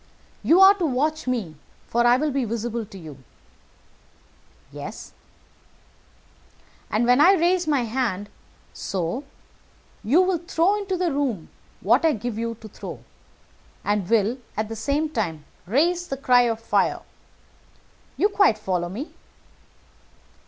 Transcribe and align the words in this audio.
"You 0.41 0.59
are 0.61 0.73
to 0.79 0.85
watch 0.87 1.27
me, 1.27 1.57
for 1.85 2.07
I 2.07 2.17
will 2.17 2.31
be 2.31 2.43
visible 2.43 2.87
to 2.87 2.97
you." 2.97 3.23
"Yes." 4.71 5.13
"And 6.89 7.05
when 7.05 7.21
I 7.21 7.33
raise 7.33 7.67
my 7.67 7.81
hand 7.83 8.27
so 8.73 9.23
you 10.03 10.23
will 10.23 10.39
throw 10.39 10.73
into 10.79 10.97
the 10.97 11.11
room 11.13 11.49
what 11.81 12.03
I 12.03 12.13
give 12.13 12.39
you 12.39 12.55
to 12.61 12.67
throw, 12.67 13.01
and 13.83 14.09
will, 14.09 14.39
at 14.57 14.69
the 14.69 14.75
same 14.75 15.07
time, 15.07 15.45
raise 15.67 16.07
the 16.07 16.17
cry 16.17 16.49
of 16.49 16.59
fire. 16.59 17.01
You 18.17 18.27
quite 18.29 18.57
follow 18.57 18.89
me?" 18.89 19.13